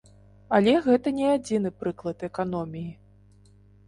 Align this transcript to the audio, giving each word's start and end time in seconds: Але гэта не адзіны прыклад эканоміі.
Але 0.59 0.71
гэта 0.85 1.11
не 1.17 1.27
адзіны 1.33 1.71
прыклад 1.81 2.25
эканоміі. 2.29 2.89